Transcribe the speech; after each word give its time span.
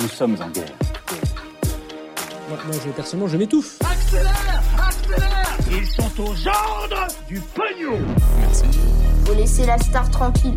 Nous 0.00 0.08
sommes 0.08 0.36
en 0.40 0.48
guerre. 0.50 0.72
Moi, 2.48 2.58
moi, 2.66 2.76
je, 2.84 2.90
personnellement, 2.92 3.28
je 3.28 3.36
m'étouffe. 3.36 3.78
Accélère 3.82 4.62
Accélère 4.78 5.58
Ils 5.72 5.86
sont 5.88 6.22
aux 6.22 6.48
ordres 6.48 7.08
du 7.26 7.40
pognon 7.40 7.98
Faut 9.24 9.34
laisser 9.34 9.66
la 9.66 9.76
star 9.78 10.08
tranquille. 10.10 10.56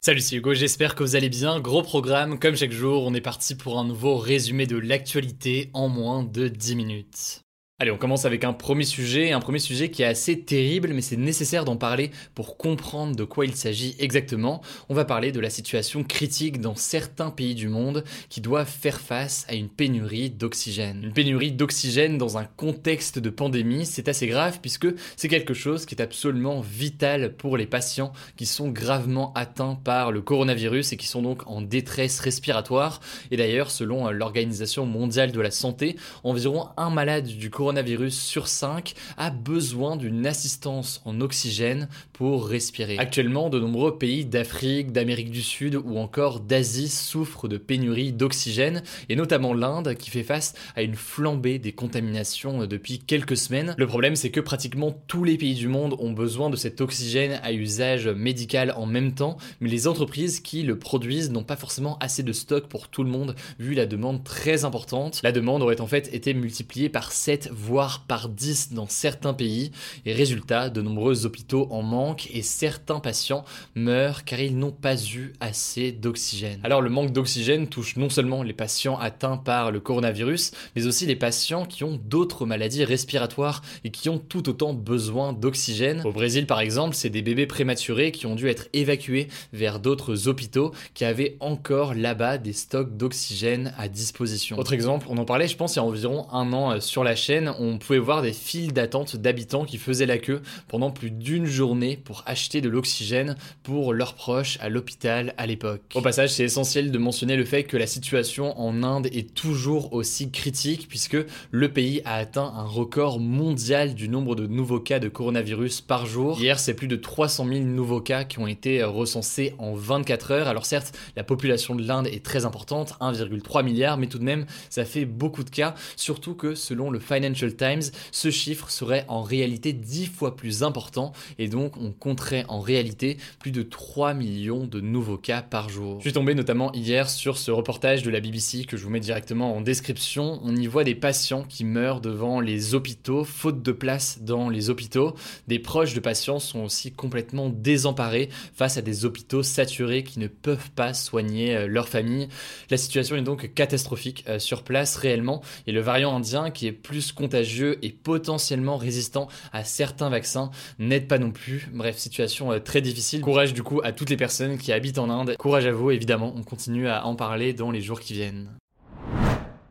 Salut, 0.00 0.20
c'est 0.20 0.34
Hugo, 0.34 0.52
j'espère 0.52 0.96
que 0.96 1.04
vous 1.04 1.14
allez 1.14 1.28
bien. 1.28 1.60
Gros 1.60 1.82
programme, 1.82 2.40
comme 2.40 2.56
chaque 2.56 2.72
jour, 2.72 3.04
on 3.06 3.14
est 3.14 3.20
parti 3.20 3.54
pour 3.54 3.78
un 3.78 3.84
nouveau 3.84 4.16
résumé 4.16 4.66
de 4.66 4.78
l'actualité 4.78 5.70
en 5.74 5.88
moins 5.88 6.24
de 6.24 6.48
10 6.48 6.74
minutes. 6.74 7.44
Allez, 7.82 7.92
on 7.92 7.96
commence 7.96 8.26
avec 8.26 8.44
un 8.44 8.52
premier 8.52 8.84
sujet, 8.84 9.32
un 9.32 9.40
premier 9.40 9.58
sujet 9.58 9.90
qui 9.90 10.02
est 10.02 10.06
assez 10.06 10.38
terrible, 10.38 10.90
mais 10.92 11.00
c'est 11.00 11.16
nécessaire 11.16 11.64
d'en 11.64 11.78
parler 11.78 12.10
pour 12.34 12.58
comprendre 12.58 13.16
de 13.16 13.24
quoi 13.24 13.46
il 13.46 13.56
s'agit 13.56 13.96
exactement. 13.98 14.60
On 14.90 14.94
va 14.94 15.06
parler 15.06 15.32
de 15.32 15.40
la 15.40 15.48
situation 15.48 16.04
critique 16.04 16.60
dans 16.60 16.74
certains 16.74 17.30
pays 17.30 17.54
du 17.54 17.68
monde 17.68 18.04
qui 18.28 18.42
doivent 18.42 18.68
faire 18.68 19.00
face 19.00 19.46
à 19.48 19.54
une 19.54 19.70
pénurie 19.70 20.28
d'oxygène. 20.28 21.04
Une 21.04 21.14
pénurie 21.14 21.52
d'oxygène 21.52 22.18
dans 22.18 22.36
un 22.36 22.44
contexte 22.44 23.18
de 23.18 23.30
pandémie, 23.30 23.86
c'est 23.86 24.08
assez 24.08 24.26
grave 24.26 24.58
puisque 24.60 24.88
c'est 25.16 25.28
quelque 25.28 25.54
chose 25.54 25.86
qui 25.86 25.94
est 25.94 26.02
absolument 26.02 26.60
vital 26.60 27.34
pour 27.34 27.56
les 27.56 27.64
patients 27.64 28.12
qui 28.36 28.44
sont 28.44 28.68
gravement 28.68 29.32
atteints 29.32 29.80
par 29.82 30.12
le 30.12 30.20
coronavirus 30.20 30.92
et 30.92 30.98
qui 30.98 31.06
sont 31.06 31.22
donc 31.22 31.46
en 31.46 31.62
détresse 31.62 32.20
respiratoire. 32.20 33.00
Et 33.30 33.38
d'ailleurs, 33.38 33.70
selon 33.70 34.10
l'Organisation 34.10 34.84
mondiale 34.84 35.32
de 35.32 35.40
la 35.40 35.50
santé, 35.50 35.96
environ 36.24 36.68
un 36.76 36.90
malade 36.90 37.24
du 37.24 37.48
coronavirus 37.48 37.69
coronavirus 37.70 38.18
sur 38.18 38.48
5 38.48 38.94
a 39.16 39.30
besoin 39.30 39.94
d'une 39.94 40.26
assistance 40.26 41.00
en 41.04 41.20
oxygène 41.20 41.88
pour 42.12 42.48
respirer. 42.48 42.98
Actuellement, 42.98 43.48
de 43.48 43.60
nombreux 43.60 43.96
pays 43.96 44.24
d'Afrique, 44.24 44.90
d'Amérique 44.90 45.30
du 45.30 45.40
Sud 45.40 45.76
ou 45.76 45.98
encore 45.98 46.40
d'Asie 46.40 46.88
souffrent 46.88 47.46
de 47.46 47.58
pénurie 47.58 48.12
d'oxygène, 48.12 48.82
et 49.08 49.14
notamment 49.14 49.54
l'Inde 49.54 49.94
qui 49.94 50.10
fait 50.10 50.24
face 50.24 50.54
à 50.74 50.82
une 50.82 50.96
flambée 50.96 51.60
des 51.60 51.70
contaminations 51.70 52.66
depuis 52.66 52.98
quelques 52.98 53.36
semaines. 53.36 53.76
Le 53.78 53.86
problème, 53.86 54.16
c'est 54.16 54.30
que 54.30 54.40
pratiquement 54.40 54.90
tous 55.06 55.22
les 55.22 55.38
pays 55.38 55.54
du 55.54 55.68
monde 55.68 55.94
ont 56.00 56.10
besoin 56.10 56.50
de 56.50 56.56
cet 56.56 56.80
oxygène 56.80 57.38
à 57.44 57.52
usage 57.52 58.08
médical 58.08 58.74
en 58.76 58.86
même 58.86 59.14
temps, 59.14 59.36
mais 59.60 59.68
les 59.68 59.86
entreprises 59.86 60.40
qui 60.40 60.64
le 60.64 60.76
produisent 60.76 61.30
n'ont 61.30 61.44
pas 61.44 61.54
forcément 61.54 61.98
assez 62.00 62.24
de 62.24 62.32
stock 62.32 62.66
pour 62.66 62.88
tout 62.88 63.04
le 63.04 63.10
monde, 63.10 63.36
vu 63.60 63.74
la 63.74 63.86
demande 63.86 64.24
très 64.24 64.64
importante. 64.64 65.20
La 65.22 65.30
demande 65.30 65.62
aurait 65.62 65.80
en 65.80 65.86
fait 65.86 66.12
été 66.12 66.34
multipliée 66.34 66.88
par 66.88 67.12
7 67.12 67.48
voire 67.60 68.04
par 68.06 68.28
10 68.28 68.72
dans 68.72 68.88
certains 68.88 69.34
pays, 69.34 69.70
et 70.06 70.12
résultat, 70.12 70.70
de 70.70 70.80
nombreux 70.80 71.26
hôpitaux 71.26 71.68
en 71.70 71.82
manquent 71.82 72.28
et 72.32 72.42
certains 72.42 73.00
patients 73.00 73.44
meurent 73.74 74.24
car 74.24 74.40
ils 74.40 74.56
n'ont 74.56 74.72
pas 74.72 74.96
eu 74.96 75.32
assez 75.40 75.92
d'oxygène. 75.92 76.60
Alors 76.62 76.80
le 76.80 76.90
manque 76.90 77.12
d'oxygène 77.12 77.68
touche 77.68 77.96
non 77.96 78.08
seulement 78.08 78.42
les 78.42 78.52
patients 78.52 78.98
atteints 78.98 79.36
par 79.36 79.70
le 79.70 79.80
coronavirus, 79.80 80.52
mais 80.74 80.86
aussi 80.86 81.06
les 81.06 81.16
patients 81.16 81.64
qui 81.64 81.84
ont 81.84 82.00
d'autres 82.02 82.46
maladies 82.46 82.84
respiratoires 82.84 83.62
et 83.84 83.90
qui 83.90 84.08
ont 84.08 84.18
tout 84.18 84.48
autant 84.48 84.72
besoin 84.72 85.32
d'oxygène. 85.32 86.02
Au 86.04 86.12
Brésil 86.12 86.46
par 86.46 86.60
exemple, 86.60 86.94
c'est 86.94 87.10
des 87.10 87.22
bébés 87.22 87.46
prématurés 87.46 88.12
qui 88.12 88.26
ont 88.26 88.34
dû 88.34 88.48
être 88.48 88.68
évacués 88.72 89.28
vers 89.52 89.80
d'autres 89.80 90.28
hôpitaux 90.28 90.72
qui 90.94 91.04
avaient 91.04 91.36
encore 91.40 91.94
là-bas 91.94 92.38
des 92.38 92.52
stocks 92.52 92.96
d'oxygène 92.96 93.74
à 93.76 93.88
disposition. 93.88 94.58
Autre 94.58 94.72
exemple, 94.72 95.06
on 95.10 95.18
en 95.18 95.24
parlait 95.24 95.48
je 95.50 95.56
pense 95.56 95.74
il 95.74 95.76
y 95.76 95.80
a 95.80 95.84
environ 95.84 96.26
un 96.32 96.52
an 96.52 96.72
euh, 96.72 96.80
sur 96.80 97.04
la 97.04 97.16
chaîne, 97.16 97.49
on 97.58 97.78
pouvait 97.78 97.98
voir 97.98 98.22
des 98.22 98.32
files 98.32 98.72
d'attente 98.72 99.16
d'habitants 99.16 99.64
qui 99.64 99.78
faisaient 99.78 100.06
la 100.06 100.18
queue 100.18 100.42
pendant 100.68 100.90
plus 100.90 101.10
d'une 101.10 101.46
journée 101.46 101.96
pour 101.96 102.22
acheter 102.26 102.60
de 102.60 102.68
l'oxygène 102.68 103.36
pour 103.62 103.92
leurs 103.92 104.14
proches 104.14 104.58
à 104.60 104.68
l'hôpital 104.68 105.34
à 105.38 105.46
l'époque. 105.46 105.82
Au 105.94 106.02
passage, 106.02 106.30
c'est 106.30 106.44
essentiel 106.44 106.90
de 106.90 106.98
mentionner 106.98 107.36
le 107.36 107.44
fait 107.44 107.64
que 107.64 107.76
la 107.76 107.86
situation 107.86 108.58
en 108.60 108.82
Inde 108.82 109.06
est 109.12 109.34
toujours 109.34 109.92
aussi 109.92 110.30
critique 110.30 110.86
puisque 110.88 111.16
le 111.50 111.72
pays 111.72 112.02
a 112.04 112.14
atteint 112.14 112.52
un 112.56 112.64
record 112.64 113.20
mondial 113.20 113.94
du 113.94 114.08
nombre 114.08 114.36
de 114.36 114.46
nouveaux 114.46 114.80
cas 114.80 114.98
de 114.98 115.08
coronavirus 115.08 115.80
par 115.80 116.06
jour. 116.06 116.38
Hier, 116.40 116.58
c'est 116.58 116.74
plus 116.74 116.88
de 116.88 116.96
300 116.96 117.46
000 117.46 117.60
nouveaux 117.60 118.00
cas 118.00 118.24
qui 118.24 118.38
ont 118.38 118.46
été 118.46 118.82
recensés 118.82 119.54
en 119.58 119.74
24 119.74 120.32
heures. 120.32 120.48
Alors 120.48 120.66
certes, 120.66 120.96
la 121.16 121.24
population 121.24 121.74
de 121.74 121.86
l'Inde 121.86 122.08
est 122.08 122.24
très 122.24 122.44
importante, 122.44 122.94
1,3 123.00 123.64
milliard, 123.64 123.96
mais 123.96 124.06
tout 124.06 124.18
de 124.18 124.24
même, 124.24 124.46
ça 124.68 124.84
fait 124.84 125.04
beaucoup 125.04 125.44
de 125.44 125.50
cas, 125.50 125.74
surtout 125.96 126.34
que 126.34 126.54
selon 126.54 126.90
le 126.90 126.98
Financial 126.98 127.39
Times, 127.48 127.82
ce 128.12 128.30
chiffre 128.30 128.70
serait 128.70 129.04
en 129.08 129.22
réalité 129.22 129.72
10 129.72 130.06
fois 130.06 130.36
plus 130.36 130.62
important 130.62 131.12
et 131.38 131.48
donc 131.48 131.76
on 131.76 131.92
compterait 131.92 132.44
en 132.48 132.60
réalité 132.60 133.16
plus 133.38 133.52
de 133.52 133.62
3 133.62 134.14
millions 134.14 134.66
de 134.66 134.80
nouveaux 134.80 135.18
cas 135.18 135.42
par 135.42 135.68
jour. 135.68 135.98
Je 135.98 136.04
suis 136.04 136.12
tombé 136.12 136.34
notamment 136.34 136.72
hier 136.72 137.08
sur 137.08 137.38
ce 137.38 137.50
reportage 137.50 138.02
de 138.02 138.10
la 138.10 138.20
BBC 138.20 138.64
que 138.64 138.76
je 138.76 138.84
vous 138.84 138.90
mets 138.90 139.00
directement 139.00 139.56
en 139.56 139.60
description. 139.60 140.40
On 140.44 140.56
y 140.56 140.66
voit 140.66 140.84
des 140.84 140.94
patients 140.94 141.42
qui 141.42 141.64
meurent 141.64 142.00
devant 142.00 142.40
les 142.40 142.74
hôpitaux, 142.74 143.24
faute 143.24 143.62
de 143.62 143.72
place 143.72 144.20
dans 144.22 144.48
les 144.48 144.70
hôpitaux. 144.70 145.14
Des 145.48 145.58
proches 145.58 145.94
de 145.94 146.00
patients 146.00 146.38
sont 146.38 146.60
aussi 146.60 146.92
complètement 146.92 147.48
désemparés 147.48 148.28
face 148.54 148.76
à 148.76 148.82
des 148.82 149.04
hôpitaux 149.04 149.42
saturés 149.42 150.04
qui 150.04 150.18
ne 150.18 150.28
peuvent 150.28 150.70
pas 150.70 150.94
soigner 150.94 151.56
euh, 151.56 151.66
leur 151.66 151.88
famille. 151.88 152.28
La 152.70 152.76
situation 152.76 153.16
est 153.16 153.22
donc 153.22 153.52
catastrophique 153.54 154.24
euh, 154.28 154.38
sur 154.38 154.62
place 154.62 154.96
réellement 154.96 155.42
et 155.66 155.72
le 155.72 155.80
variant 155.80 156.14
indien 156.14 156.50
qui 156.50 156.66
est 156.66 156.72
plus 156.72 157.12
contagieux 157.20 157.78
et 157.82 157.90
potentiellement 157.90 158.76
résistant 158.76 159.28
à 159.52 159.64
certains 159.64 160.08
vaccins 160.08 160.50
n'aide 160.78 161.06
pas 161.06 161.18
non 161.18 161.30
plus. 161.30 161.68
Bref, 161.72 161.98
situation 161.98 162.52
euh, 162.52 162.58
très 162.58 162.80
difficile. 162.80 163.20
Courage 163.20 163.52
du 163.52 163.62
coup 163.62 163.80
à 163.84 163.92
toutes 163.92 164.10
les 164.10 164.16
personnes 164.16 164.58
qui 164.58 164.72
habitent 164.72 164.98
en 164.98 165.10
Inde. 165.10 165.36
Courage 165.38 165.66
à 165.66 165.72
vous 165.72 165.90
évidemment, 165.90 166.32
on 166.36 166.42
continue 166.42 166.88
à 166.88 167.06
en 167.06 167.14
parler 167.14 167.52
dans 167.52 167.70
les 167.70 167.80
jours 167.80 168.00
qui 168.00 168.14
viennent. 168.14 168.48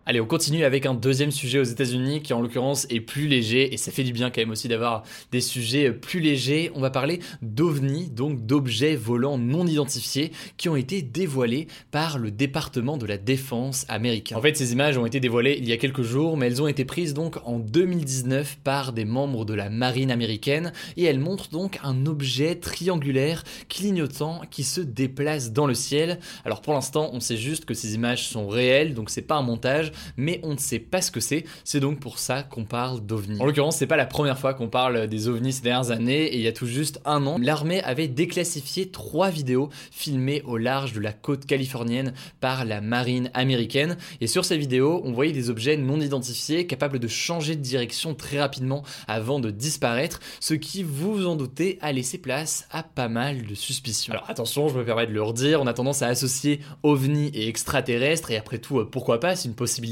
Allez, 0.09 0.22
on 0.22 0.25
continue 0.25 0.64
avec 0.64 0.88
un 0.88 0.96
deuxième 0.96 1.30
sujet 1.30 1.59
aux 1.59 1.64
États-Unis 1.64 2.24
qui 2.24 2.34
en 2.34 2.42
l'occurrence 2.42 2.88
est 2.90 3.00
plus 3.00 3.28
léger 3.28 3.72
et 3.72 3.78
ça 3.78 3.92
fait 3.92 4.03
du 4.03 4.12
bien 4.12 4.31
quand 4.31 4.42
même 4.42 4.50
aussi 4.50 4.68
d'avoir 4.68 5.03
des 5.31 5.40
sujets 5.40 5.92
plus 5.92 6.20
légers. 6.20 6.72
On 6.74 6.81
va 6.81 6.90
parler 6.90 7.20
d'ovnis, 7.44 8.09
donc 8.09 8.44
d'objets 8.44 8.96
volants 8.96 9.38
non 9.38 9.68
identifiés 9.68 10.31
qui 10.58 10.68
ont 10.68 10.75
été 10.75 11.03
dévoilés 11.03 11.68
par 11.92 12.18
le 12.18 12.31
département 12.31 12.97
de 12.97 13.06
la 13.06 13.20
défense 13.20 13.86
américain. 13.88 14.36
En 14.36 14.42
fait, 14.42 14.58
ces 14.58 14.72
images 14.72 14.97
ont 14.97 15.06
été 15.06 15.20
dévoilées 15.20 15.59
il 15.59 15.70
y 15.70 15.74
a 15.74 15.78
quelques 15.78 16.02
jours, 16.02 16.38
mais 16.38 16.47
elles 16.47 16.64
ont 16.64 16.68
été 16.68 16.86
prises 16.86 17.14
donc 17.14 17.38
en 17.46 17.59
2019 17.59 18.58
par 18.64 18.94
des 18.94 19.06
membres 19.06 19.46
de 19.46 19.53
la 19.53 19.70
marine 19.70 20.09
américaine 20.09 20.74
et 20.97 21.03
elles 21.03 21.20
montrent 21.20 21.50
donc 21.50 21.78
un 21.84 22.08
objet 22.08 22.56
triangulaire 22.56 23.44
clignotant 23.70 24.41
qui 24.50 24.64
se 24.64 24.81
déplace 24.81 25.52
dans 25.52 25.68
le 25.68 25.76
ciel. 25.76 26.18
Alors 26.46 26.62
pour 26.62 26.74
l'instant, 26.74 27.12
on 27.14 27.20
sait 27.20 27.38
juste 27.38 27.66
que 27.66 27.76
ces 27.76 27.94
images 27.94 28.28
sont 28.28 28.47
réelles, 28.47 28.96
donc 28.96 29.12
c'est 29.12 29.22
pas 29.22 29.36
un 29.36 29.44
montage 29.44 29.91
mais 30.18 30.40
on 30.44 30.54
ne 30.54 30.60
sait 30.60 30.80
pas 30.80 31.02
ce 31.02 31.12
que 31.12 31.20
c'est. 31.20 31.46
C'est 31.64 31.80
donc 31.80 32.00
pour 32.00 32.20
ça 32.20 32.44
qu'on 32.44 32.66
parle 32.66 33.06
d'ovnis. 33.06 33.40
En 33.40 33.46
l'occurrence, 33.46 33.78
c'est 33.78 33.88
pas 33.88 33.98
la 33.98 34.06
première 34.06 34.38
fois 34.38 34.54
qu'on 34.54 34.70
parle 34.70 35.08
des 35.08 35.28
ovnis 35.28 35.54
ces 35.54 35.62
dernières 35.62 35.92
années, 35.92 36.26
et 36.26 36.36
il 36.36 36.42
y 36.42 36.48
a 36.48 36.54
tout 36.54 36.68
juste 36.68 37.02
un 37.06 37.26
an, 37.26 37.38
l'armée 37.42 37.82
avait 37.84 38.08
déclassifié 38.08 38.90
trois 38.90 39.29
vidéos 39.29 39.70
filmées 39.91 40.41
au 40.46 40.58
large 40.58 40.94
de 40.94 41.00
la 41.00 41.14
côte 41.14 41.46
californienne 41.46 42.14
par 42.40 42.66
la 42.66 42.82
marine 42.82 43.32
américaine. 43.34 43.97
Et 44.22 44.28
sur 44.28 44.46
ces 44.46 44.58
vidéos, 44.58 45.02
on 45.03 45.12
voyait 45.12 45.34
des 45.34 45.50
objets 45.50 45.78
non 45.78 46.00
identifiés 46.00 46.68
capables 46.68 47.00
de 47.00 47.08
changer 47.08 47.56
de 47.56 47.62
direction 47.62 48.16
très 48.16 48.40
rapidement 48.40 48.84
avant 49.08 49.40
de 49.40 49.52
disparaître, 49.52 50.20
ce 50.40 50.53
qui, 50.53 50.84
vous 50.84 51.16
vous 51.16 51.28
en 51.28 51.35
doutez, 51.35 51.78
a 51.82 51.91
laissé 51.91 52.18
place 52.18 52.68
à 52.72 52.84
pas 52.84 53.08
mal 53.08 53.46
de 53.46 53.56
suspicions. 53.56 54.14
Alors 54.14 54.29
attention, 54.29 54.68
je 54.70 54.78
me 54.78 54.85
permets 54.85 55.08
de 55.08 55.12
le 55.12 55.23
redire, 55.23 55.62
on 55.62 55.68
a 55.68 55.73
tendance 55.73 56.02
à 56.02 56.08
associer 56.08 56.59
ovnis 56.84 57.32
et 57.34 57.47
extraterrestres, 57.47 58.32
et 58.32 58.38
après 58.38 58.59
tout, 58.59 58.85
pourquoi 58.85 59.20
pas, 59.20 59.35
c'est 59.35 59.47
une 59.47 59.56
possibilité 59.56 59.89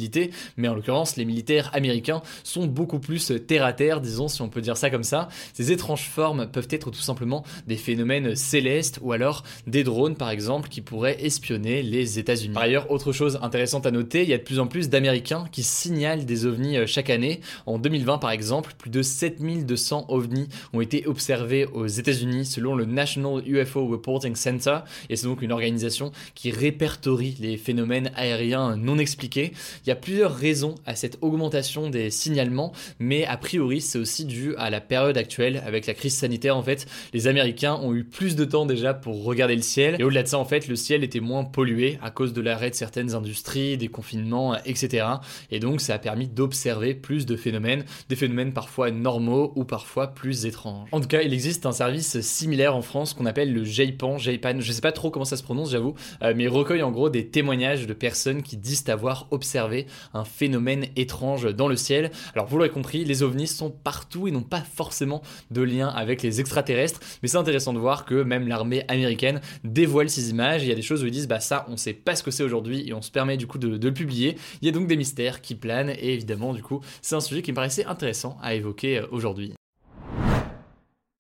mais 0.58 0.68
en 0.68 0.76
l'occurrence, 0.76 1.16
les 1.18 1.26
militaires 1.26 1.70
américains 1.74 2.22
sont 2.44 2.66
beaucoup 2.66 3.00
plus 3.00 3.32
terre 3.48 3.66
à 3.66 3.74
terre, 3.74 4.02
disons, 4.02 4.28
si 4.28 4.42
on 4.42 4.50
peut 4.50 4.62
dire 4.62 4.78
ça 4.78 4.90
comme 4.90 5.04
ça. 5.04 5.30
Ces 5.54 5.72
étranges 5.72 6.08
formes 6.08 6.48
peuvent 6.48 6.68
être 6.70 6.92
tout 6.92 7.00
simplement 7.00 7.44
des 7.68 7.78
phénomènes 7.78 8.36
célestes 8.36 9.00
ou 9.02 9.12
alors 9.12 9.44
des 9.66 9.84
drones, 9.84 10.16
par 10.16 10.30
exemple, 10.30 10.70
qui 10.70 10.82
pourraient 10.82 11.24
espionner 11.24 11.84
les 11.84 12.20
États-Unis. 12.20 12.54
Par 12.54 12.64
ailleurs, 12.64 12.92
autre 12.92 13.12
chose 13.12 13.40
intéressante 13.42 13.86
à 13.86 13.92
noter, 13.92 14.24
il 14.24 14.30
y 14.30 14.34
a 14.34 14.38
de 14.38 14.44
plus 14.44 14.60
en 14.60 14.68
plus 14.68 14.90
d'Américains 14.90 15.46
qui 15.52 15.64
signalent 15.64 16.26
des 16.26 16.46
ovnis 16.46 16.78
euh, 16.78 16.86
chaque 16.88 17.10
année. 17.10 17.42
En 17.66 17.80
2020, 17.80 18.18
par 18.18 18.32
exemple, 18.32 18.74
plus 18.78 18.90
de 18.90 19.02
7200 19.02 20.06
ovnis 20.10 20.48
ont 20.74 20.82
été 20.82 21.08
observés 21.08 21.66
aux 21.66 21.88
États-Unis 21.88 22.46
selon 22.46 22.76
le 22.76 22.86
National 22.86 23.42
UFO 23.48 23.88
Reporting 23.88 24.36
Center, 24.36 24.80
et 25.10 25.16
c'est 25.16 25.28
donc 25.28 25.42
une 25.42 25.52
organisation 25.52 26.12
qui 26.36 26.52
répertorie 26.52 27.36
les 27.40 27.58
phénomènes 27.58 28.12
aériens 28.16 28.76
non 28.76 28.98
expliqués. 28.98 29.54
Il 29.88 29.92
y 29.92 29.94
a 29.94 29.96
plusieurs 29.96 30.36
raisons 30.36 30.76
à 30.86 30.98
cette 30.98 31.18
augmentation 31.22 31.90
des 31.90 32.10
signalements, 32.10 32.74
mais 33.00 33.26
a 33.26 33.38
priori 33.38 33.80
c'est 33.80 33.98
aussi 33.98 34.26
dû 34.26 34.54
à 34.58 34.70
la 34.70 34.82
période 34.82 35.18
actuelle 35.18 35.64
avec 35.66 35.88
la 35.88 35.94
crise 35.94 36.14
sanitaire 36.14 36.58
en 36.58 36.62
fait. 36.62 36.88
Les 37.14 37.28
Américains 37.28 37.76
ont 37.76 37.96
eu 37.96 38.04
plus 38.04 38.36
de 38.36 38.44
temps 38.44 38.66
déjà 38.66 38.94
pour 38.94 39.24
regarder 39.24 39.56
le 39.56 39.62
ciel, 39.62 39.96
et 39.98 40.04
au-delà 40.04 40.24
de 40.24 40.28
ça 40.28 40.40
en 40.40 40.44
fait, 40.44 40.68
le 40.68 40.76
ciel 40.76 41.06
était 41.06 41.22
moins 41.22 41.46
pollué 41.46 42.00
à 42.04 42.12
cause 42.12 42.34
de 42.34 42.42
l'arrêt 42.42 42.70
de 42.70 42.76
certaines 42.76 43.16
industries, 43.16 43.78
des 43.78 43.88
confinements, 43.88 44.58
etc. 44.66 45.08
Et 45.52 45.62
donc 45.62 45.80
ça 45.80 45.94
a 45.94 46.00
permis 46.00 46.28
d'observer 46.28 46.94
plus 46.94 47.26
de 47.26 47.38
phénomènes, 47.38 47.86
des 48.10 48.18
phénomènes 48.18 48.52
parfois 48.52 48.92
normaux 48.92 49.54
ou 49.56 49.64
parfois 49.64 50.08
plus 50.08 50.46
étranges. 50.46 50.90
En 50.92 51.00
tout 51.00 51.08
cas, 51.08 51.22
il 51.22 51.32
existe 51.32 51.66
un 51.66 51.72
service 51.72 52.20
similaire 52.20 52.76
en 52.76 52.82
France 52.82 53.14
qu'on 53.14 53.26
appelle 53.26 53.54
le 53.54 53.64
JPAN, 53.64 54.18
JPAN, 54.18 54.60
je 54.60 54.70
sais 54.74 54.82
pas 54.82 54.92
trop 54.92 55.12
comment 55.12 55.24
ça 55.24 55.38
se 55.38 55.44
prononce, 55.44 55.72
j'avoue, 55.72 55.96
euh, 56.24 56.34
mais 56.36 56.44
il 56.44 56.50
recueille 56.50 56.84
en 56.84 56.92
gros 56.92 57.10
des 57.10 57.28
témoignages 57.28 57.88
de 57.88 57.94
personnes 57.94 58.44
qui 58.44 58.58
disent 58.58 58.84
avoir 58.90 59.30
observé 59.32 59.67
un 60.14 60.24
phénomène 60.24 60.86
étrange 60.96 61.54
dans 61.54 61.68
le 61.68 61.76
ciel. 61.76 62.12
Alors 62.34 62.48
vous 62.48 62.58
l'aurez 62.58 62.70
compris, 62.70 63.06
les 63.06 63.24
ovnis 63.24 63.48
sont 63.48 63.70
partout 63.70 64.28
et 64.28 64.32
n'ont 64.32 64.42
pas 64.42 64.62
forcément 64.62 65.22
de 65.52 65.62
lien 65.62 65.90
avec 65.90 66.22
les 66.22 66.40
extraterrestres, 66.40 67.00
mais 67.22 67.28
c'est 67.28 67.38
intéressant 67.38 67.74
de 67.74 67.80
voir 67.80 68.06
que 68.06 68.24
même 68.24 68.48
l'armée 68.48 68.84
américaine 68.88 69.42
dévoile 69.64 70.10
ces 70.10 70.30
images. 70.30 70.64
Il 70.64 70.70
y 70.70 70.72
a 70.72 70.76
des 70.76 70.82
choses 70.82 71.04
où 71.04 71.08
ils 71.08 71.12
disent 71.12 71.28
bah 71.28 71.40
ça, 71.40 71.66
on 71.70 71.78
sait 71.78 71.94
pas 71.94 72.16
ce 72.16 72.24
que 72.24 72.32
c'est 72.32 72.44
aujourd'hui 72.44 72.88
et 72.88 72.94
on 72.94 73.02
se 73.02 73.12
permet 73.12 73.38
du 73.38 73.48
coup 73.48 73.58
de, 73.58 73.78
de 73.78 73.88
le 73.88 73.94
publier. 73.94 74.38
Il 74.62 74.66
y 74.66 74.70
a 74.70 74.72
donc 74.72 74.88
des 74.88 74.98
mystères 74.98 75.42
qui 75.42 75.56
planent 75.56 75.90
et 75.90 76.14
évidemment 76.14 76.54
du 76.54 76.62
coup 76.62 76.82
c'est 77.02 77.16
un 77.16 77.22
sujet 77.22 77.42
qui 77.42 77.52
me 77.52 77.56
paraissait 77.56 77.86
intéressant 77.86 78.38
à 78.42 78.56
évoquer 78.56 79.00
euh, 79.00 79.08
aujourd'hui. 79.12 79.54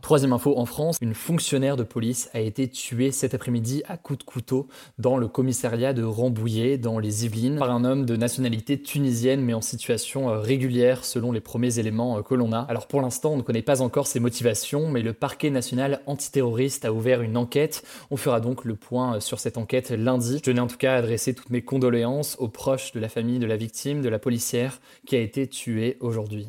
Troisième 0.07 0.31
info 0.31 0.57
en 0.57 0.65
France, 0.65 0.99
une 1.01 1.13
fonctionnaire 1.13 1.75
de 1.75 1.83
police 1.83 2.29
a 2.33 2.39
été 2.39 2.69
tuée 2.69 3.11
cet 3.11 3.33
après-midi 3.33 3.83
à 3.89 3.97
coups 3.97 4.19
de 4.19 4.23
couteau 4.23 4.69
dans 4.97 5.17
le 5.17 5.27
commissariat 5.27 5.91
de 5.91 6.01
Rambouillet, 6.01 6.77
dans 6.77 6.97
les 6.97 7.25
Yvelines, 7.25 7.57
par 7.57 7.71
un 7.71 7.83
homme 7.83 8.05
de 8.05 8.15
nationalité 8.15 8.81
tunisienne 8.81 9.41
mais 9.41 9.53
en 9.53 9.59
situation 9.59 10.29
euh, 10.29 10.39
régulière 10.39 11.03
selon 11.03 11.33
les 11.33 11.41
premiers 11.41 11.77
éléments 11.79 12.19
euh, 12.19 12.21
que 12.21 12.35
l'on 12.35 12.53
a. 12.53 12.59
Alors 12.69 12.87
pour 12.87 13.01
l'instant, 13.01 13.33
on 13.33 13.35
ne 13.35 13.41
connaît 13.41 13.61
pas 13.61 13.81
encore 13.81 14.07
ses 14.07 14.21
motivations, 14.21 14.89
mais 14.89 15.01
le 15.01 15.11
parquet 15.11 15.49
national 15.49 15.99
antiterroriste 16.05 16.85
a 16.85 16.93
ouvert 16.93 17.21
une 17.21 17.35
enquête. 17.35 17.83
On 18.09 18.15
fera 18.15 18.39
donc 18.39 18.63
le 18.63 18.77
point 18.77 19.15
euh, 19.15 19.19
sur 19.19 19.41
cette 19.41 19.57
enquête 19.57 19.89
lundi. 19.91 20.37
Je 20.37 20.43
tenais 20.43 20.61
en 20.61 20.67
tout 20.67 20.77
cas 20.77 20.93
à 20.93 20.97
adresser 20.99 21.33
toutes 21.33 21.49
mes 21.49 21.63
condoléances 21.63 22.37
aux 22.39 22.47
proches 22.47 22.93
de 22.93 23.01
la 23.01 23.09
famille 23.09 23.39
de 23.39 23.45
la 23.45 23.57
victime, 23.57 24.01
de 24.01 24.07
la 24.07 24.19
policière 24.19 24.79
qui 25.05 25.17
a 25.17 25.19
été 25.19 25.47
tuée 25.47 25.97
aujourd'hui. 25.99 26.47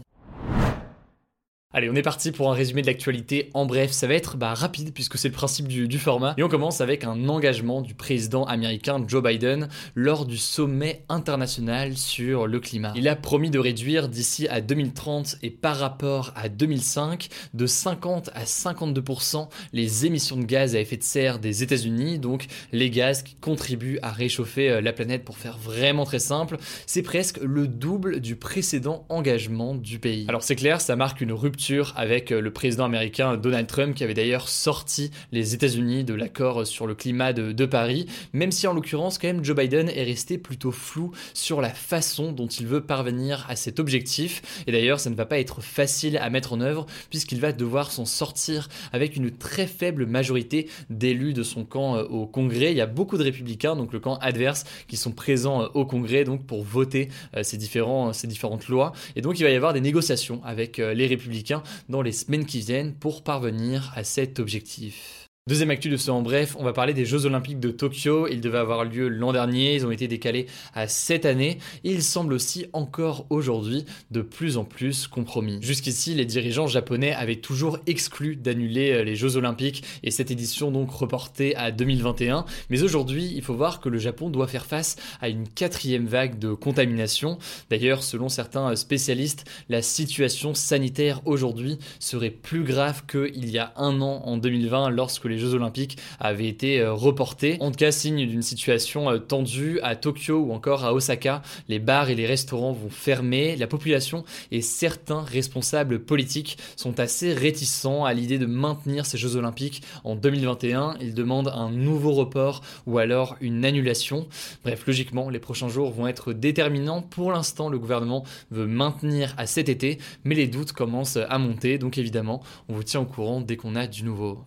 Allez, 1.79 1.91
on 1.91 1.95
est 1.95 2.03
parti 2.03 2.33
pour 2.33 2.51
un 2.51 2.55
résumé 2.55 2.83
de 2.83 2.89
l'actualité. 2.89 3.51
En 3.55 3.65
bref, 3.65 3.93
ça 3.93 4.09
va 4.09 4.15
être 4.15 4.37
bah, 4.37 4.53
rapide 4.53 4.93
puisque 4.93 5.17
c'est 5.17 5.29
le 5.29 5.35
principe 5.35 5.69
du, 5.69 5.99
format. 6.01 6.35
Et 6.37 6.43
on 6.43 6.49
commence 6.49 6.81
avec 6.81 7.05
un 7.05 7.29
engagement 7.29 7.83
du 7.83 7.95
président 7.95 8.43
américain 8.47 9.01
Joe 9.07 9.23
Biden 9.23 9.69
lors 9.95 10.27
du 10.27 10.39
sommet 10.39 11.05
international 11.09 11.97
sur 11.97 12.49
le 12.49 12.59
climat. 12.59 12.93
Il 12.97 13.07
a 13.07 13.15
promis 13.15 13.51
de 13.51 13.61
réduire 13.61 14.09
d'ici 14.09 14.49
à 14.49 14.61
2030 14.61 15.37
et 15.45 15.51
par 15.51 15.77
rapport 15.77 16.33
à 16.35 16.49
2005 16.49 17.29
de 17.55 17.67
50 17.67 18.31
à 18.35 18.43
52% 18.43 19.47
les 19.73 20.05
émissions 20.05 20.37
de 20.37 20.47
gaz 20.47 20.75
à 20.75 20.81
effet 20.81 20.97
de 20.97 21.05
serre 21.05 21.39
des 21.39 21.63
États-Unis, 21.63 22.19
donc 22.19 22.49
les 22.73 22.91
gaz 22.91 23.23
qui 23.23 23.37
contribuent 23.37 24.01
à 24.03 24.11
réchauffer 24.11 24.69
euh, 24.69 24.81
la 24.81 24.93
planète 24.93 25.25
pour 25.25 25.39
faire 25.39 25.59
vraiment 25.59 26.05
très 26.05 26.19
simple. 26.19 26.57
C'est 26.87 27.03
presque 27.03 27.39
le 27.41 27.69
double 27.69 28.19
du 28.19 28.35
précédent 28.35 29.07
engagement 29.11 29.77
du 29.77 30.01
pays. 30.01 30.27
Alors 30.27 30.43
c'est 30.43 30.57
clair, 30.57 30.81
ça 30.81 30.97
marque 30.97 31.21
une 31.21 31.31
rupture 31.31 31.68
avec 31.97 32.33
euh, 32.33 32.41
le 32.41 32.51
président 32.51 32.85
américain 32.85 33.37
Donald 33.37 33.67
Trump 33.67 33.95
qui 33.95 34.03
avait 34.03 34.15
d'ailleurs 34.15 34.49
sorti 34.49 35.11
les 35.33 35.55
États-Unis 35.55 36.03
de 36.03 36.15
l'accord 36.15 36.67
sur 36.67 36.87
le 36.87 36.95
climat 36.95 37.33
de, 37.33 37.67
Paris, 37.67 38.07
même 38.33 38.51
si 38.51 38.67
en 38.67 38.73
l'occurrence 38.73 39.19
quand 39.19 39.29
même 39.29 39.45
Joe 39.45 39.55
Biden 39.55 39.91
est 39.91 40.05
resté 40.05 40.39
plutôt 40.39 40.73
flou 40.73 41.13
sur 41.35 41.61
la 41.61 41.69
façon 41.69 42.33
dont 42.33 42.47
il 42.47 42.67
veut 42.67 42.81
parvenir 42.81 43.45
à 43.51 43.57
cet 43.57 43.81
objectif. 43.81 44.63
Et 44.67 44.73
d'ailleurs 44.73 44.99
ça 44.99 45.11
ne 45.11 45.15
va 45.15 45.27
pas 45.27 45.39
être 45.39 45.61
facile 45.61 46.17
à 46.17 46.31
mettre 46.31 46.55
en 46.55 46.61
œuvre 46.63 46.87
puisqu'il 47.11 47.41
va 47.41 47.53
devoir 47.53 47.93
s'en 47.93 48.07
sortir 48.07 48.69
avec 48.93 49.17
une 49.17 49.31
très 49.31 49.67
faible 49.67 50.07
majorité 50.07 50.69
d'élus 50.89 51.35
de 51.35 51.43
son 51.43 51.65
camp 51.65 51.97
euh, 51.97 52.05
au 52.05 52.27
Congrès. 52.27 52.71
Il 52.71 52.79
y 52.79 52.81
a 52.81 52.87
beaucoup 52.87 53.19
de 53.19 53.23
républicains, 53.23 53.77
donc 53.77 53.93
le 53.93 54.01
camp 54.01 54.17
adverse, 54.23 54.65
qui 54.87 54.97
sont 54.97 55.13
présents 55.13 55.65
euh, 55.65 55.69
au 55.75 55.85
Congrès 55.85 56.25
donc 56.25 56.47
pour 56.47 56.63
voter 56.63 57.09
ces, 57.43 57.59
différents, 57.59 58.13
ces 58.15 58.27
différentes 58.27 58.69
lois. 58.69 58.93
Et 59.17 59.21
donc 59.21 59.39
il 59.39 59.43
va 59.43 59.51
y 59.51 59.55
avoir 59.55 59.75
des 59.75 59.81
négociations 59.83 60.41
avec 60.45 60.79
les 60.79 61.07
républicains 61.07 61.48
dans 61.89 62.03
les 62.03 62.13
semaines 62.13 62.47
qui 62.47 62.61
viennent 62.61 62.95
pour 62.95 63.23
parvenir 63.23 63.93
à 63.97 64.05
cet 64.05 64.39
objectif. 64.39 65.28
Deuxième 65.49 65.71
actu 65.71 65.89
de 65.89 65.97
ce 65.97 66.11
en 66.11 66.21
bref, 66.21 66.57
on 66.59 66.63
va 66.63 66.75
parler 66.75 66.93
des 66.93 67.07
Jeux 67.07 67.25
Olympiques 67.25 67.59
de 67.59 67.71
Tokyo. 67.71 68.29
Ils 68.29 68.43
devaient 68.43 68.59
avoir 68.59 68.85
lieu 68.85 69.09
l'an 69.09 69.33
dernier, 69.33 69.77
ils 69.77 69.87
ont 69.87 69.91
été 69.91 70.07
décalés 70.07 70.45
à 70.75 70.89
cette 70.89 71.25
année 71.25 71.57
et 71.85 71.91
ils 71.91 72.03
semblent 72.03 72.35
aussi 72.35 72.67
encore 72.75 73.25
aujourd'hui 73.31 73.87
de 74.11 74.21
plus 74.21 74.59
en 74.59 74.65
plus 74.65 75.07
compromis. 75.07 75.59
Jusqu'ici, 75.63 76.15
les 76.15 76.27
dirigeants 76.27 76.67
japonais 76.67 77.15
avaient 77.15 77.37
toujours 77.37 77.79
exclu 77.87 78.37
d'annuler 78.37 78.93
euh, 78.93 79.05
les 79.05 79.17
Jeux 79.17 79.37
Olympiques 79.37 79.85
et 80.03 80.11
cette 80.11 80.31
édition 80.31 80.71
donc 80.71 80.91
reportée 80.91 81.57
à 81.57 81.71
2021. 81.71 82.45
Mais 82.69 82.83
aujourd'hui, 82.83 83.33
il 83.35 83.41
faut 83.41 83.55
voir 83.55 83.81
que 83.81 83.89
le 83.89 83.97
Japon 83.97 84.29
doit 84.29 84.49
faire 84.49 84.67
face 84.67 84.97
à 85.23 85.31
une 85.31 85.49
quatrième 85.49 86.05
vague 86.05 86.39
de 86.39 86.53
contamination. 86.53 87.39
D'ailleurs, 87.71 88.03
selon 88.03 88.29
certains 88.29 88.77
spécialistes, 88.77 89.47
la 89.71 89.81
situation 89.81 90.53
sanitaire 90.53 91.23
aujourd'hui 91.25 91.79
serait 92.01 92.29
plus 92.29 92.65
grave 92.65 93.05
qu'il 93.07 93.49
y 93.49 93.57
a 93.57 93.73
un 93.77 94.03
an 94.03 94.21
en 94.27 94.37
2020 94.37 94.91
lorsque 94.91 95.25
les 95.25 95.38
Jeux 95.39 95.55
Olympiques 95.55 95.99
avaient 96.21 96.49
été 96.49 96.81
euh, 96.81 96.93
reportés. 96.93 97.57
En 97.61 97.71
tout 97.71 97.77
cas, 97.77 97.91
signe 97.91 98.27
d'une 98.27 98.43
situation 98.43 99.11
euh, 99.11 99.19
tendue 99.19 99.81
à 99.83 99.97
Tokyo 99.97 100.39
ou 100.39 100.53
encore 100.53 100.85
à 100.85 100.95
Osaka. 100.95 101.43
Les 101.69 101.79
bars 101.79 102.11
et 102.11 102.15
les 102.15 102.27
restaurants 102.27 102.73
vont 102.73 102.91
fermer. 102.91 103.57
La 103.57 103.67
population 103.67 104.25
et 104.51 104.63
certains 104.63 105.23
responsables 105.23 106.01
politiques 106.01 106.59
sont 106.77 107.01
assez 107.01 107.33
réticents 107.33 108.05
à 108.05 108.15
l'idée 108.15 108.39
de 108.39 108.47
maintenir 108.47 109.07
ces 109.07 109.19
Jeux 109.19 109.37
Olympiques 109.37 109.83
en 110.05 110.15
2021. 110.15 110.97
Ils 111.01 111.15
demandent 111.15 111.53
un 111.55 111.71
nouveau 111.71 112.13
report 112.13 112.63
ou 112.87 112.99
alors 112.99 113.37
une 113.41 113.65
annulation. 113.65 114.27
Bref, 114.65 114.85
logiquement, 114.87 115.31
les 115.31 115.39
prochains 115.39 115.69
jours 115.69 115.91
vont 115.91 116.07
être 116.07 116.33
déterminants. 116.33 117.03
Pour 117.03 117.33
l'instant, 117.33 117.69
le 117.69 117.79
gouvernement 117.79 118.25
veut 118.51 118.67
maintenir 118.67 119.35
à 119.37 119.47
cet 119.47 119.69
été, 119.69 119.99
mais 120.25 120.35
les 120.35 120.47
doutes 120.47 120.73
commencent 120.73 121.17
à 121.17 121.39
monter. 121.39 121.79
Donc 121.79 121.99
évidemment, 121.99 122.43
on 122.69 122.75
vous 122.75 122.83
tient 122.83 123.01
au 123.01 123.07
courant 123.07 123.41
dès 123.41 123.57
qu'on 123.57 123.75
a 123.75 123.87
du 123.87 124.05
nouveau. 124.05 124.45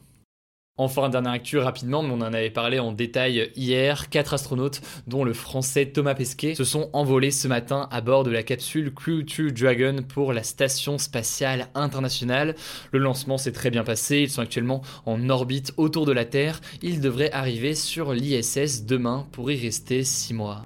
Enfin, 0.78 1.10
dernière 1.10 1.34
actu 1.34 1.58
rapidement, 1.58 2.02
mais 2.02 2.12
on 2.12 2.22
en 2.22 2.34
avait 2.34 2.50
parlé 2.50 2.80
en 2.80 2.92
détail 2.92 3.52
hier. 3.56 4.10
Quatre 4.10 4.34
astronautes, 4.34 4.82
dont 5.06 5.24
le 5.24 5.34
français 5.34 5.86
Thomas 5.88 6.16
Pesquet, 6.16 6.56
se 6.56 6.64
sont 6.64 6.90
envolés 6.94 7.30
ce 7.30 7.48
matin 7.48 7.90
à 7.92 8.02
bord 8.02 8.24
de 8.24 8.32
la 8.32 8.42
capsule 8.42 8.94
Crew 8.94 9.22
2 9.22 9.52
Dragon 9.52 9.98
pour 10.08 10.32
la 10.34 10.44
station 10.44 10.98
spatiale 10.98 11.68
internationale. 11.76 12.56
Le 12.92 13.00
lancement 13.00 13.38
s'est 13.38 13.52
très 13.52 13.70
bien 13.70 13.84
passé. 13.84 14.20
Ils 14.20 14.30
sont 14.30 14.42
actuellement 14.42 14.82
en 15.06 15.30
orbite 15.30 15.74
autour 15.76 16.06
de 16.06 16.14
la 16.14 16.26
Terre. 16.26 16.62
Ils 16.82 17.02
devraient 17.02 17.32
arriver 17.32 17.76
sur 17.76 18.14
l'ISS 18.14 18.86
demain 18.86 19.28
pour 19.34 19.52
y 19.52 19.62
rester 19.62 20.04
six 20.06 20.34
mois. 20.34 20.66